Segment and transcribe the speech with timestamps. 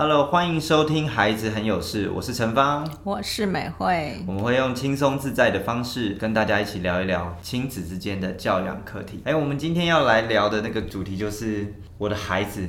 [0.00, 4.22] Hello，欢迎收听《孩子很有事》，我是陈芳，我是美惠。
[4.28, 9.20] 我们会用轻松自在的方式跟大家一起聊一聊亲子之间的教养课题。
[9.24, 12.64] 哎，我们今天要来聊的那个主题就是我的孩子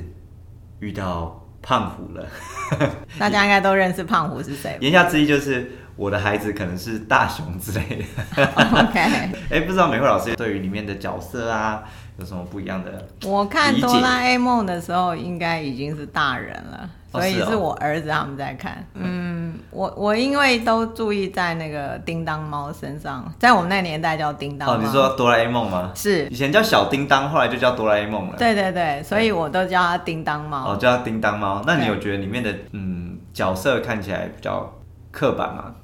[0.80, 2.26] 遇到胖虎了。
[3.16, 4.76] 大家应该都认识胖虎是谁？
[4.80, 8.04] 言下之意就是我的孩子可能是大雄之类
[8.34, 8.44] 的。
[8.56, 8.98] OK，
[9.50, 11.84] 哎，不知道美惠老师对于里面的角色啊
[12.18, 13.06] 有什么不一样的？
[13.22, 16.90] 我看哆啦 A 梦的时候，应该已经是大人了。
[17.10, 24.68] 所以是我儿子他们在看，嗯，我我因为都注意在那个叮当猫身上，在我们那年代叫叮当。
[24.68, 25.90] 哦，你说哆啦 A 梦吗？
[25.94, 28.36] 是，以前叫小叮当，后来就叫哆啦 A 梦了。
[28.38, 30.72] 对对对，所以我都叫它叮当猫。
[30.72, 31.60] 哦，叫它叮当猫。
[31.66, 34.72] 那你有觉得里面的嗯角色看起来比较
[35.10, 35.74] 刻板吗？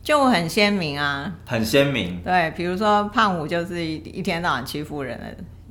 [0.00, 2.20] 就很鲜明啊，很鲜明。
[2.22, 5.24] 对，比如说胖虎就是一一天到晚欺负人的，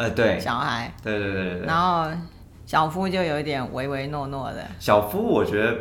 [0.03, 0.93] 呃，对，小孩。
[1.01, 1.65] 对对对对。
[1.65, 2.09] 然后。
[2.67, 4.67] 小夫就有一点唯唯诺诺的。
[4.77, 5.73] 小夫，我觉得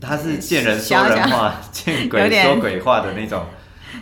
[0.00, 3.46] 他是见人说人话， 见鬼说鬼话的那种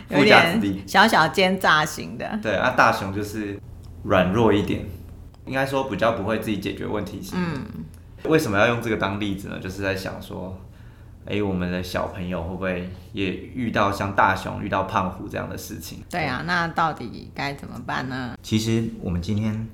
[0.09, 2.27] 富家子弟，小小奸诈型的。
[2.41, 3.59] 对啊，大雄就是
[4.01, 4.83] 软弱一点，
[5.45, 7.37] 应该说比较不会自己解决问题型。
[7.37, 7.63] 嗯。
[8.23, 9.59] 为什么要用这个当例子呢？
[9.59, 10.59] 就是在想说，
[11.27, 15.99] 哎，我们的小朋友会不会也遇到像大雄遇到胖虎这样的事情？
[16.09, 18.35] 对啊，那到底该怎么办呢？
[18.41, 19.67] 其实我们今天。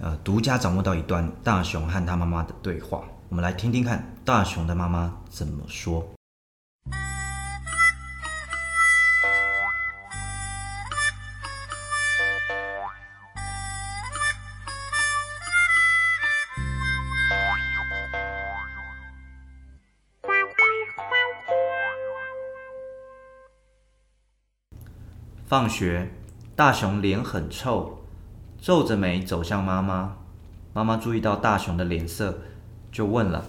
[0.00, 6.06] 呃，独家掌握到一段大雄和他妈妈的对话，我们来听听看大雄的妈妈怎么说。
[25.46, 26.10] 放学，
[26.56, 28.03] 大雄脸很臭。
[28.64, 30.16] 皱着眉走向妈妈，
[30.72, 32.38] 妈妈注意到大雄的脸色，
[32.90, 33.44] 就问了：“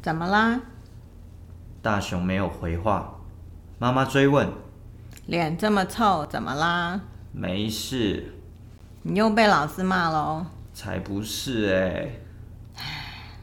[0.00, 0.60] 怎么啦？”
[1.82, 3.16] 大雄没有回话，
[3.80, 4.48] 妈妈追问
[5.26, 7.00] ：“脸这么臭，怎么啦
[7.34, 8.32] ？”“没事。
[9.02, 12.20] ”“你又被老师骂喽？”“才不是哎。”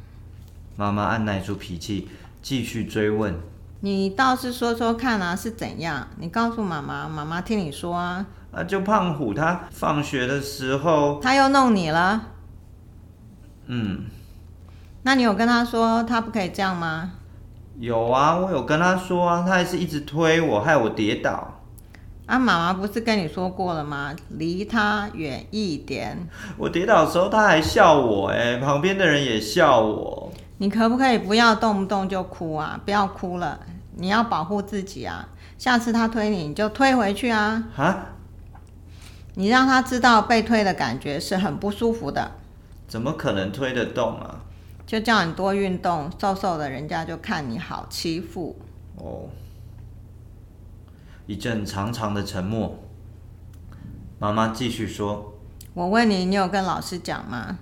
[0.78, 2.08] 妈妈按耐住脾气，
[2.42, 3.38] 继续追问
[3.82, 6.08] ：“你倒是说说看啊，是怎样？
[6.18, 12.24] 你告诉妈妈，妈妈听你说啊。”啊，就胖虎他放学的时候，他又弄你了。
[13.68, 14.06] 嗯，
[15.04, 17.12] 那你有跟他说他不可以这样吗？
[17.78, 21.60] 有啊，我有跟他说啊，他还是一直推我，害我跌倒。
[22.26, 24.16] 啊，妈妈不是跟你说过了吗？
[24.30, 26.18] 离他远一点。
[26.58, 30.27] 我跌倒的时候他还笑我，哎，旁边的人也笑我。
[30.60, 32.80] 你可不可以不要动不动就哭啊？
[32.84, 33.60] 不要哭了，
[33.96, 35.30] 你要保护自己啊！
[35.58, 37.64] 下次他推你，你就推回去啊！
[37.76, 38.10] 啊？
[39.36, 42.32] 你让他知道被推的感觉是很不舒服的，
[42.88, 44.42] 怎么可能推得动啊？
[44.88, 48.58] 就叫你多运动，瘦瘦的，人家就看你好欺负。
[48.96, 49.30] 哦，
[51.28, 52.80] 一阵长长的沉默，
[54.18, 55.34] 妈妈继续说
[55.76, 57.60] ：“我问你，你有跟老师讲吗？”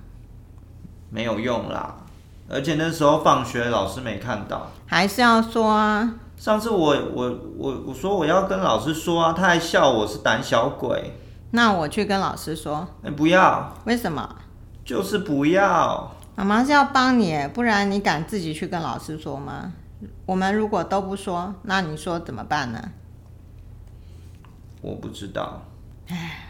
[1.09, 2.04] 没有用啦，
[2.47, 6.16] 而且那时候放学老师没看到，还是要说啊。
[6.38, 11.17] 上次我我我我说我要跟老师说啊，他还笑我是胆小鬼。
[11.51, 12.85] 那我去跟老师说。
[13.03, 13.73] 哎，不要！
[13.85, 14.35] 为什么？
[14.83, 16.11] 就是不要。
[16.35, 19.72] 妈妈是要帮你，不然你敢自己去跟老师说吗？
[20.25, 22.91] 我们如果都不说，那你说怎么办呢？
[24.81, 25.62] 我不知道。
[26.09, 26.45] 哎，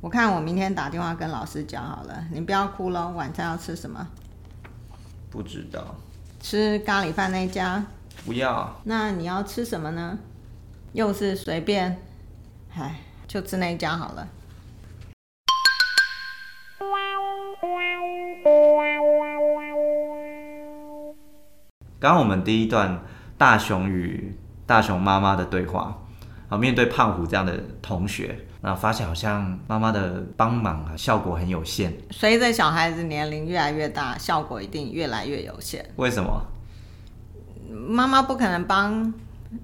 [0.00, 2.24] 我看我明天打电话跟老师讲好了。
[2.32, 3.08] 你不要哭了。
[3.10, 4.04] 晚餐要吃什么？
[5.36, 5.94] 不知道。
[6.40, 7.84] 吃咖喱饭那家？
[8.24, 8.80] 不要。
[8.84, 10.18] 那你要吃什么呢？
[10.94, 12.00] 又是随便。
[12.74, 13.00] 唉。
[13.28, 14.26] 就吃那一家好了。
[21.98, 23.02] 刚刚我们第一段
[23.36, 26.05] 大熊与大熊妈妈的对话，
[26.48, 31.92] 啊，面对胖虎这样的同学，那发现好像妈妈的帮忙啊，效果很有限。
[32.10, 35.84] 随着小孩子年龄越来越大，效果一定越来越有限。
[35.96, 36.42] 为什么？
[37.70, 39.12] 妈妈不可能帮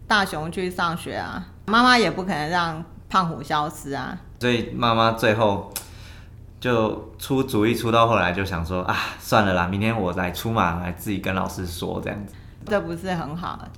[0.06, 2.85] 大雄去上学啊，妈妈也不可能让。
[3.12, 4.19] 胖虎消失啊！
[4.41, 5.71] 所以妈妈最后
[6.59, 12.35] 就出主意，出到后来就想说啊，算了啦，明天我来出马，来自己跟老师说这样子。
[12.65, 13.69] 这不是很好，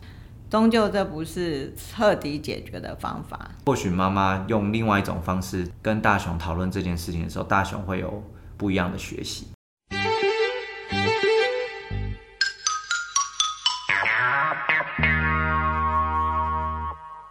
[0.50, 3.50] 终究这不是彻底解决的方法。
[3.67, 8.23] 或许妈妈用另外一种方式跟大雄讨论这件事情的时候，大雄会有
[8.56, 9.49] 不一样的学习。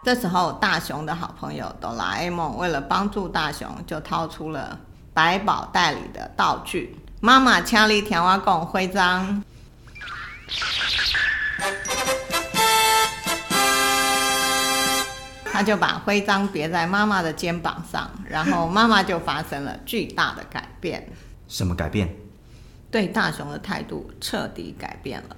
[0.02, 4.78] 这时候，大雄的好朋友哆啦 A 梦为了帮助大雄，就掏出了
[5.14, 9.42] 百宝袋里的道具——妈妈枪里甜蛙贡徽章。
[15.54, 21.08] 他就把徽章别在妈妈的肩膀上，然后妈妈就发生了巨大的改变。
[21.46, 22.12] 什么改变？
[22.90, 25.36] 对大雄的态度彻底改变了。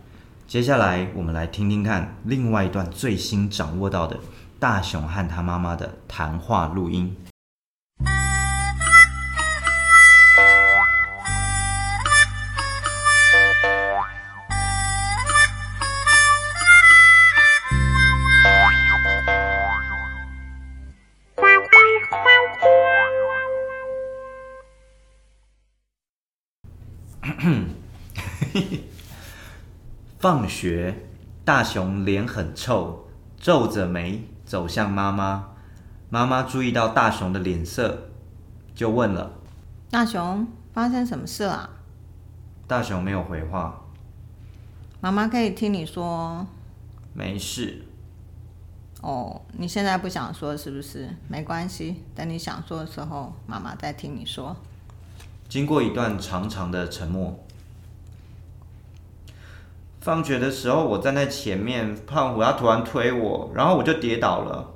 [0.49, 4.19] 接下来我们来听听看另外一段最新掌握到的
[4.59, 7.15] 大雄和他妈妈的谈话录音。
[30.29, 31.07] 放学，
[31.45, 33.07] 大雄脸很臭，
[33.39, 35.51] 皱着眉走向妈妈。
[36.11, 38.09] 妈妈注意到大雄的脸色，
[38.75, 39.31] 就问了
[39.89, 41.71] ：“大雄，发生什么事了？”
[42.67, 43.81] 大雄没有回话。
[45.01, 46.45] 妈妈可以听你说。
[47.15, 47.85] 没事。
[49.03, 51.09] 哦，你现在不想说是不是？
[51.29, 54.57] 没关系，等你想说的时候，妈妈再听你说。
[55.49, 57.39] 经过一段长长的沉默，
[60.07, 64.73] 放学的时候，我站在前面，胖虎他突然推我，然后我就跌倒了。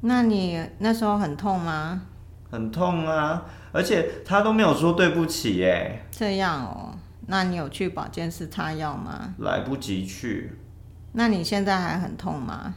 [0.00, 2.02] 那你那时候很痛吗？
[2.50, 6.04] 很痛啊，而且他都没有说对不起耶。
[6.10, 6.92] 这样哦，
[7.28, 9.36] 那你有去保健室擦药吗？
[9.38, 10.58] 来不及去。
[11.12, 12.74] 那你现在还很痛吗？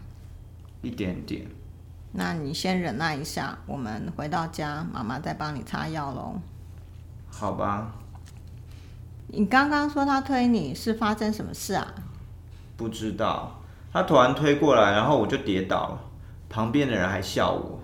[0.83, 1.47] 一点点。
[2.11, 6.35] 那你先忍耐一下，我们回到家，妈妈再帮你擦药喽。
[7.31, 7.95] 好吧，
[9.31, 11.93] 你刚刚说他推你是发生什么事啊？
[12.75, 13.61] 不知道，
[13.93, 16.01] 他突然推过来，然后我就跌倒了，
[16.49, 17.79] 旁边的人还笑我。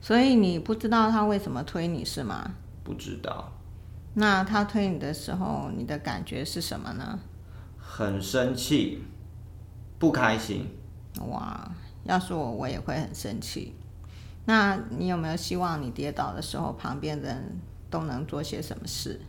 [0.00, 2.52] 所以你不知道他为什么推你是吗？
[2.82, 3.52] 不知道。
[4.14, 7.18] 那他推你的时候，你的感觉是什么呢？
[7.78, 9.04] 很生气，
[9.98, 10.66] 不开心。
[11.28, 11.70] 哇，
[12.04, 13.74] 要是我，我也会很生气。
[14.44, 17.60] 那你有没有希望你跌倒的时候，旁边的人？
[17.92, 19.20] 都能做些什么事？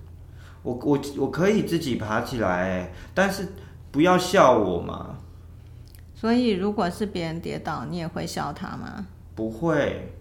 [0.63, 3.47] 我我我可以自己爬起来，但是
[3.91, 5.17] 不要笑我嘛。
[6.15, 9.05] 所以，如果是别人跌倒，你也会笑他吗？
[9.35, 10.13] 不会。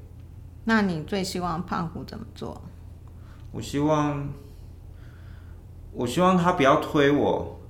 [0.64, 2.60] 那你最希望胖虎怎么做？
[3.52, 4.28] 我希望，
[5.92, 7.60] 我希望他不要推我。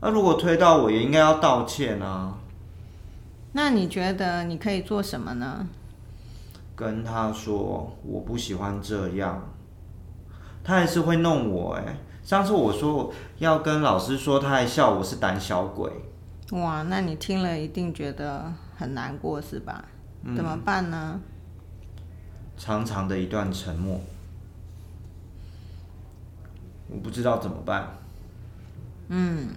[0.00, 2.38] 那如果推到我，也应该要道歉啊。
[3.52, 5.66] 那你觉得你可以做什么呢？
[6.74, 9.51] 跟他说我不喜欢这样。
[10.64, 11.96] 他还是会弄我哎！
[12.22, 15.90] 上次我说要跟老师说，他还笑我是胆小鬼。
[16.52, 19.84] 哇，那你听了一定觉得很难过是吧？
[20.36, 21.20] 怎么办呢？
[22.56, 24.00] 长长的一段沉默，
[26.88, 27.88] 我不知道怎么办。
[29.08, 29.48] 嗯，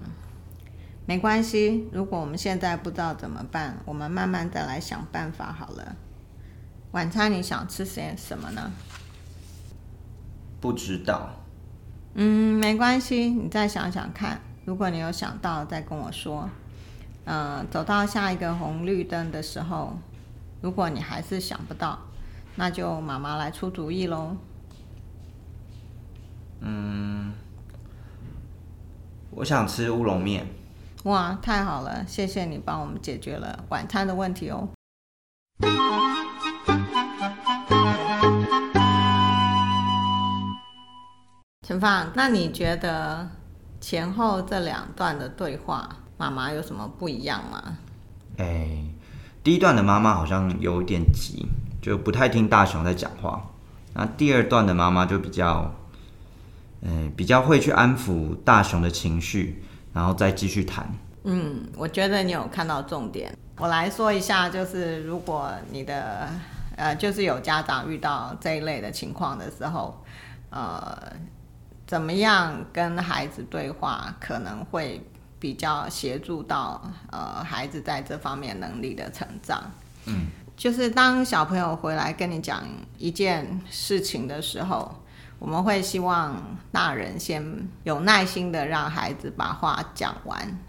[1.05, 1.87] 没关系。
[1.91, 5.95] 如果我们现在不知道怎么办，我们慢慢再来想办法好了。
[6.93, 8.71] 晚餐你想吃些什么呢？
[10.59, 11.29] 不知道，
[12.15, 14.41] 嗯，没关系，你再想想看。
[14.65, 16.49] 如果你有想到，再跟我说。
[17.25, 19.97] 嗯，走到下一个红绿灯的时候，
[20.61, 21.99] 如果你还是想不到，
[22.55, 24.37] 那就妈妈来出主意喽。
[26.61, 27.33] 嗯，
[29.31, 30.47] 我想吃乌龙面。
[31.03, 34.69] 哇，太好了，谢谢你帮我们解决了晚餐的问题哦。
[41.67, 43.27] 陈放，那你觉得
[43.81, 47.79] 前后这两段的对话，妈妈有什么不一样吗？
[48.37, 48.83] 哎，
[49.43, 51.47] 第一段的妈妈好像有点急，
[51.81, 53.43] 就不太听大雄在讲话。
[53.95, 55.73] 那第二段的妈妈就比较，
[56.81, 60.87] 嗯，比较会去安抚大雄的情绪，然后再继续谈。
[61.23, 63.35] 嗯，我觉得你有看到重点。
[63.57, 66.29] 我来说一下，就是如果你的
[66.75, 70.05] 呃，就是有家长遇到这一类的情况的时候，
[70.51, 70.95] 呃。
[71.87, 75.05] 怎么样跟孩子对话，可能会
[75.39, 79.63] 比较协助到呃孩子在这方面能力的成长。
[80.05, 80.27] 嗯，
[80.57, 82.63] 就是当小朋友回来跟你讲
[82.97, 84.99] 一件事情的时候，
[85.37, 90.59] 我们会希望大人先有耐心的让孩子把话讲完，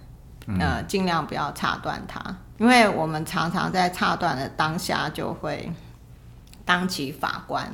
[0.61, 2.21] 呃，尽量不要插断他，
[2.59, 5.73] 因为我们常常在插断的当下就会
[6.65, 7.73] 当起法官。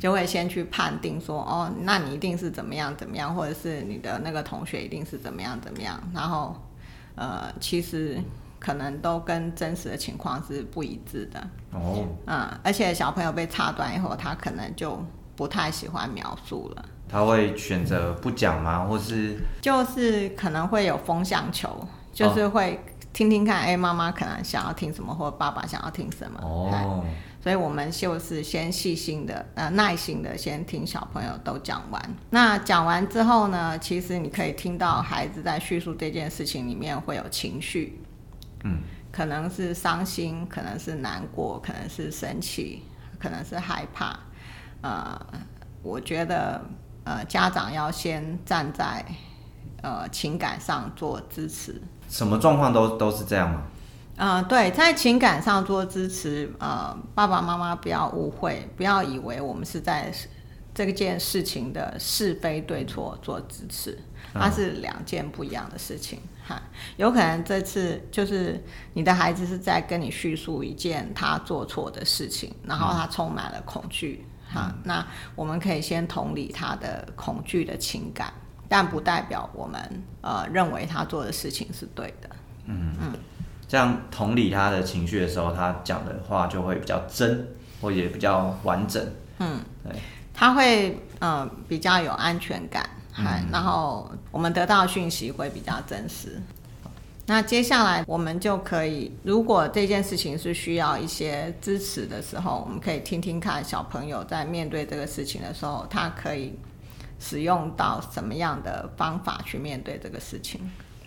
[0.00, 6.54] 就会先去判定说，哦，那你一定是怎么样怎么样，或者是你的那个同学一定是怎么样怎么样，然后，
[7.14, 8.18] 呃，其实
[8.58, 11.40] 可能都跟真实的情况是不一致的。
[11.72, 15.02] 哦，嗯，而且小朋友被插断以后，他可能就
[15.36, 16.84] 不太喜欢描述了。
[17.08, 18.84] 他会选择不讲吗？
[18.84, 21.86] 或是就是可能会有风向球。
[22.10, 22.82] 就是会
[23.12, 26.40] 听听看，哎，妈妈可能想要听什么，或爸爸想要听什么。
[26.42, 27.04] 哦。
[27.40, 32.16] 所以我们就是先细心的，呃，耐心的先听小朋友都讲完。
[32.30, 38.00] 那讲完之后呢，其实你可以听到孩子在叙述这件事情里面会有情绪，
[38.64, 38.80] 嗯，
[39.12, 42.82] 可能是伤心，可能是难过，可能是生气，
[43.18, 44.18] 可能是害怕。
[44.80, 45.20] 呃，
[45.82, 46.60] 我觉得，
[47.04, 49.04] 呃，家长要先站在
[49.82, 51.80] 呃情感上做支持。
[52.08, 53.62] 什么状况都都是这样吗？
[54.18, 60.12] 嗯，对，在情感上做支持，呃，爸爸妈妈不要误会，不要以为我们是在
[60.74, 63.96] 这件事情的是非对错做支持，
[64.34, 66.18] 它是两件不一样的事情。
[66.44, 66.60] 哈，
[66.96, 68.60] 有可能这次就是
[68.94, 75.06] 你的孩子是在跟你叙述一件他做错的事情，然后他充满了恐惧，哈，那
[75.36, 78.32] 我们可以先同理他的恐惧的情感，
[78.68, 79.80] 但不代表我们
[80.22, 82.30] 呃认为他做的事情是对的。
[82.64, 83.12] 嗯嗯。
[83.68, 87.46] 这样同理他的情绪的时候，他讲的话就会比较真，
[87.80, 89.06] 或者比较完整。
[89.38, 89.94] 嗯，对，
[90.32, 92.88] 他会嗯比较有安全感，
[93.52, 96.40] 然后我们得到讯息会比较真实。
[97.26, 106.58] 那接下来我们就可以，如果这件事情是需要一些支持的时候，我们可以听听看小朋友在面对这个事情的时候，他可以
[107.20, 110.58] 使用到什么样的方法去面对这个事情。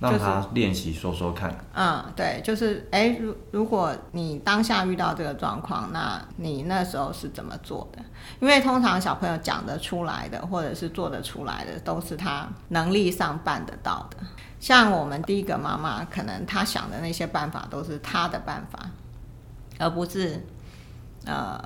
[0.02, 1.56] 让他练习说说看。
[1.76, 8.04] 嗯，对，就是哎，如如果你当下遇到这个状况，那你那时候是怎么做的？
[8.40, 14.18] 因为通常小朋友讲得出来的，或者是做得出来的，都是他能力上办得到的。
[14.60, 18.80] 像我们第一个妈妈，可能她想的那些办法都是她的办法，
[19.80, 20.44] 而不是
[21.26, 21.60] 呃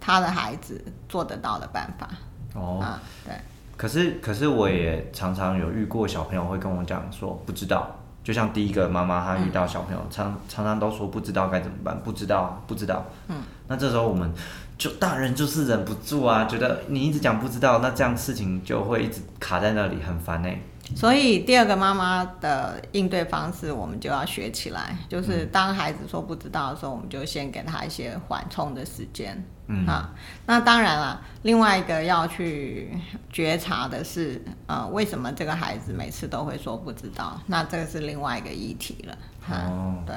[0.00, 2.08] 她的孩子做得到的办法。
[2.54, 3.34] 哦，啊，对。
[3.80, 7.90] 可是，可是我也常常有遇过小朋友会跟我讲说不知道，
[8.22, 13.06] 就像第一个妈妈她遇到小朋友，常常常都说不知道该怎么办，不知道，不知道。
[13.28, 13.36] 嗯，
[13.68, 14.30] 那这时候我们
[14.76, 20.60] 就大人就是忍不住啊，觉得你一直讲不知道，那这样事情就会一直卡在那里，很烦哎。
[20.94, 29.42] 所以第二个妈妈的应对方式，我们就要学起来，就是当孩子说不知道的时候，我们就先给他一些缓冲的时间。
[29.72, 30.10] 嗯啊，
[30.46, 32.90] 那当然了，另外一个要去
[33.30, 37.40] 觉察的是，呃，为什么这个孩子每次都会说不知道？
[37.46, 39.16] 那这个是另外一个议题了。
[39.48, 40.16] 哦，对。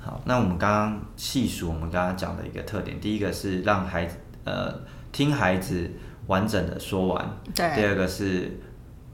[0.00, 4.74] 好，那我们刚刚细数我们刚刚讲的一个特点，第一个是让孩子呃
[5.12, 5.88] 听孩子
[6.26, 7.30] 完整的说完。
[7.54, 7.72] 对。
[7.76, 8.58] 第二个是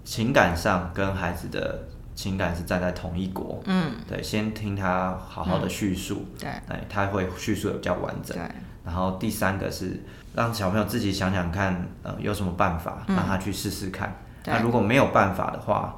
[0.04, 3.60] 情感上跟孩子的情感是站在同一国。
[3.66, 3.92] 嗯。
[4.08, 6.24] 对，先听他好好的叙述。
[6.38, 6.48] 对。
[6.48, 8.34] 哎，他会叙述的比较完整。
[8.34, 8.48] 对。
[8.86, 10.00] 然后第三个是
[10.34, 14.16] 让小朋友自己想想看，呃，有什么办法让他去试试看。
[14.44, 15.96] 那如果没有办法的话，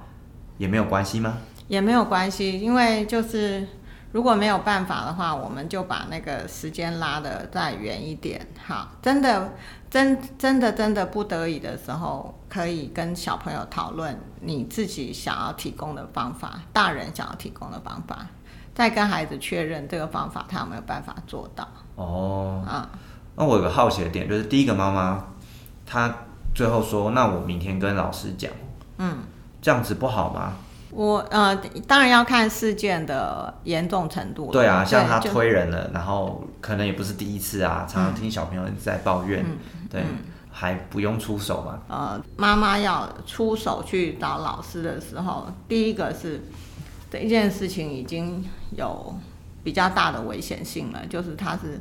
[0.57, 1.37] 也没有关系吗？
[1.69, 3.69] 也没有关系，因为就是
[4.13, 8.47] 如果没有办法的话，我们就把那个时间拉的再远一点。
[8.67, 9.53] 好，真的
[9.91, 18.27] 真真的真的不得已的时候，可以跟小朋友讨论你自己想要提供的方法，大人想要提供的方法。
[18.75, 21.69] 再跟孩子确认这个方法，他有没有办法做到？
[21.99, 22.89] 哦，啊，
[23.35, 25.25] 那我有个好奇的点，就是第一个妈妈，
[25.85, 26.15] 她
[26.55, 28.53] 最后说：“那我明天跟老师讲。”
[28.99, 29.19] 嗯，
[29.61, 30.53] 这样子不好吗？
[30.93, 31.57] 我呃，
[31.89, 34.53] 当然要看事件的严重程度。
[34.53, 39.45] 对啊，像他推人了，然后可能也不是第一次啊，常常听小朋友在抱怨，
[39.91, 40.05] 对，
[40.53, 41.81] 还不用出手嘛。
[41.89, 46.41] 呃，妈妈要出手去找老师的时候，第一个是。
[47.11, 48.45] 这一件事情已经
[48.77, 49.15] 有
[49.69, 51.79] 比较大的危险性了，就是它是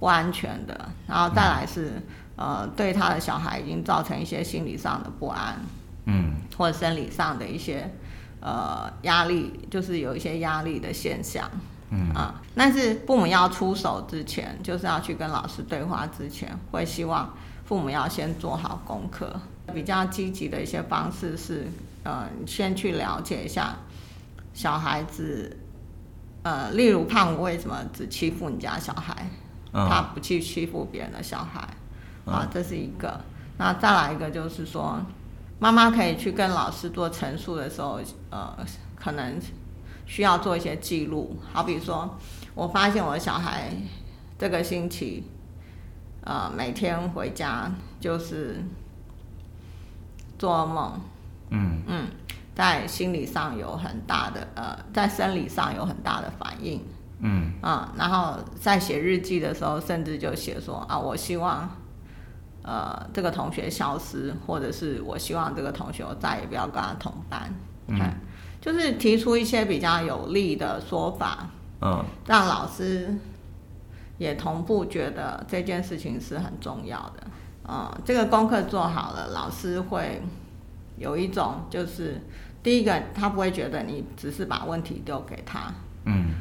[0.00, 2.00] 不安全的，然后再来是
[2.36, 5.60] 呃对他的小孩已经造成一些心理上的不安，
[6.06, 7.92] 嗯，或者生理上的一些
[8.40, 11.50] 呃压力，就是有一些压力的现象，
[11.90, 17.30] 嗯啊，但是父母要出手之前，就是要去跟老师对话之前，会希望
[17.66, 19.38] 父母要先做好功课，
[19.74, 21.66] 比较积极的一些方式是
[22.04, 23.76] 呃先去了解一下。
[24.54, 25.56] 小孩子，
[26.42, 29.28] 呃，例如胖虎为什么只欺负你家小孩，
[29.72, 31.60] 他不去欺负别人的小孩，
[32.24, 33.20] 啊，这是一个。
[33.58, 35.00] 那再来一个就是说，
[35.58, 38.56] 妈妈可以去跟老师做陈述的时候，呃，
[38.94, 39.38] 可能
[40.06, 41.36] 需要做一些记录。
[41.52, 42.16] 好比说，
[42.54, 43.72] 我发现我的小孩
[44.38, 45.24] 这个星期，
[46.22, 48.64] 呃，每天回家就是
[50.38, 51.00] 做噩梦，
[51.50, 52.06] 嗯嗯。
[52.58, 56.82] 在心理上有很大的呃，在生理上有很大的反应，
[57.20, 57.52] 嗯。
[57.60, 61.70] 啊，然后在写日记的时候，甚至就写说啊，我希望
[62.64, 67.54] 呃这个同学消失，或者是我希望这个同学我再也不要跟他同班，
[67.86, 67.96] 嗯，
[68.60, 71.48] 就是提出一些比较有利的说法，
[71.80, 73.16] 嗯，让老师
[74.18, 77.22] 也同步觉得这件事情是很重要的。
[77.68, 80.20] 嗯，这个功课做好了，老师会
[80.96, 82.20] 有一种就是
[82.62, 85.72] 第一个，他不会觉得你只是把问题丢给他，
[86.04, 86.34] 嗯。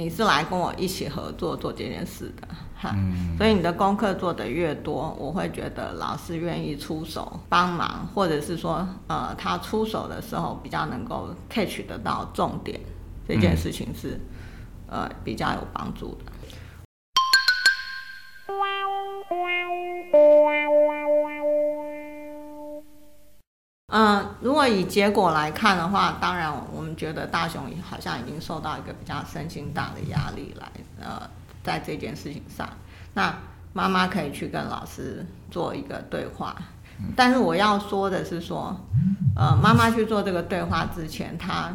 [0.00, 2.46] 你是来跟我一起合作做这件事的，
[2.76, 2.94] 哈，
[3.36, 12.78] 所以你的功课做得越多，我会觉得老师愿意出手帮忙，或者是说，呃，他出手的时候比较能够 catch 得到重点，
[13.26, 14.20] 这件事情是，
[14.86, 16.32] 呃，比较有帮助的。
[23.90, 31.22] 嗯，如果以结果来看的话，当然我们觉得大雄好像已经受到一个比较身心大的压力来，呃，
[31.64, 32.68] 在这件事情上，
[33.14, 33.34] 那
[33.72, 36.54] 妈妈可以去跟老师做一个对话。
[37.16, 38.78] 但是我要说的是说，
[39.34, 41.72] 呃，妈妈去做这个对话之前，她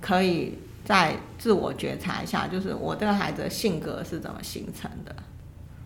[0.00, 5.14] 可以在自我觉察一下，就是我这个孩子的性格是怎么形成的，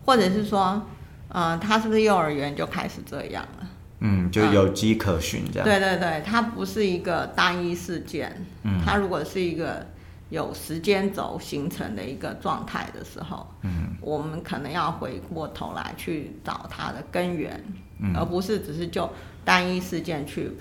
[0.05, 0.81] 或者是说，
[1.27, 3.60] 嗯，他是不是幼儿园就开始这样了？
[4.03, 5.63] 嗯，就有迹可循这样。
[5.63, 8.45] 对对对，它不是一个单一事件。
[8.63, 9.85] 嗯，它如果是一个
[10.29, 17.63] 有时间轴形成的一个状态的时候，嗯，我们可能要回过头来去找它的根源，
[18.15, 19.07] 而不是只是就
[19.45, 20.51] 单一事件去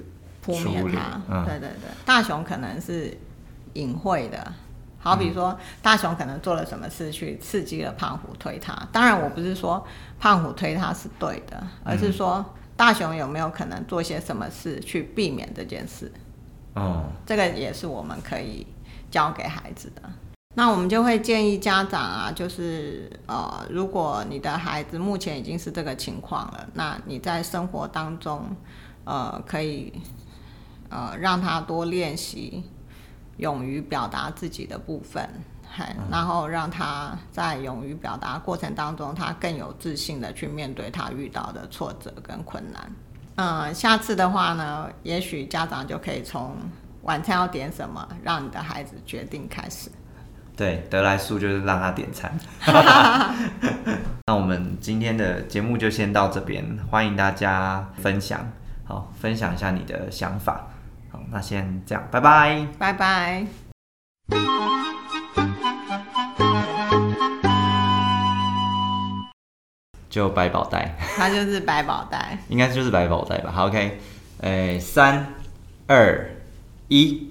[0.42, 1.18] 扑灭它。
[1.46, 3.16] 对对对，大雄可能是
[3.72, 4.52] 隐晦的，
[4.98, 8.76] 好比说大雄可能做了什么事去刺激了胖虎推他。
[8.92, 9.82] 当然，我不是说
[10.18, 12.44] 胖虎推他是对的，而是说。
[12.80, 16.10] 大雄有没有可能做些什么事去避免这件事？
[16.72, 18.66] 哦，这个也是我们可以
[19.10, 20.00] 教给孩子的。
[20.54, 28.56] 那我们就会建议家长啊，就是呃，如果你的孩子目前已经是这个情况了，那你在生活当中，
[29.04, 29.92] 呃，可以
[30.88, 32.64] 呃让他多练习
[33.36, 35.28] 勇于表达自己的部分。
[36.10, 42.92] 然后让他在勇于表达过程当中，他更有自信的去面对他遇到的挫折跟困难。
[43.36, 46.54] 嗯，下次的话呢，也许家长就可以从
[47.02, 49.90] 晚餐要点什么，让你的孩子决定开始。
[50.56, 52.38] 对，得来速就是让他点餐。
[54.26, 58.46] 那我们今天的节目就先到这边，欢迎大家分享，
[58.84, 60.66] 好，分享一下你的想法。
[61.10, 63.46] 好，那先这样，拜拜，拜拜。
[70.10, 73.50] 就百宝袋，它就是百宝袋， 应该就是百宝袋吧。
[73.50, 73.98] 好，OK，
[74.42, 75.32] 诶，三、
[75.86, 76.28] 二、
[76.88, 77.28] 一。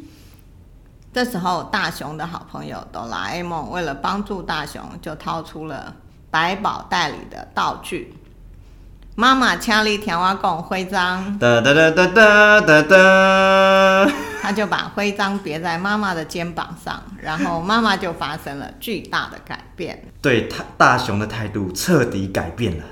[1.12, 5.94] 这时候，大雄的好朋友哆啦 A 梦为了帮助大雄，就掏出了
[6.32, 8.15] 百宝袋里的道具。
[9.19, 14.10] 妈妈掐了一条阿贡徽章，哒哒哒哒哒哒哒，
[14.41, 22.84] 他就把徽章别在妈妈的肩膀上，然后妈妈就发生了巨大的改变，对他大雄的态度彻底改变了。